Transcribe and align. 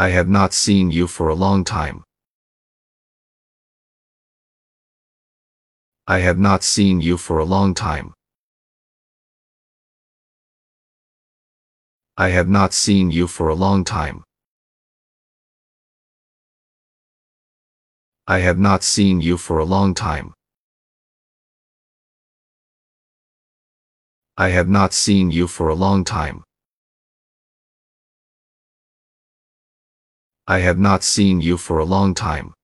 I 0.00 0.08
have 0.08 0.30
not 0.30 0.54
seen 0.54 0.90
you 0.90 1.06
for 1.06 1.28
a 1.28 1.34
long 1.34 1.62
time. 1.62 2.04
I 6.06 6.20
have 6.20 6.38
not 6.38 6.62
seen 6.64 7.02
you 7.02 7.18
for 7.18 7.38
a 7.38 7.44
long 7.44 7.74
time. 7.74 8.14
I 12.16 12.30
have 12.30 12.48
not 12.48 12.72
seen 12.72 13.10
you 13.10 13.26
for 13.26 13.50
a 13.50 13.54
long 13.54 13.84
time. 13.84 14.24
I 18.26 18.38
have 18.38 18.58
not 18.58 18.82
seen 18.82 19.20
you 19.20 19.36
for 19.36 19.58
a 19.58 19.66
long 19.66 19.92
time. 19.92 20.32
I 24.38 24.48
have 24.48 24.70
not 24.70 24.94
seen 24.94 25.30
you 25.30 25.46
for 25.46 25.68
a 25.68 25.74
long 25.74 26.04
time. 26.04 26.44
I 30.50 30.58
have 30.58 30.80
not 30.80 31.04
seen 31.04 31.40
you 31.40 31.56
for 31.56 31.78
a 31.78 31.84
long 31.84 32.12
time. 32.12 32.54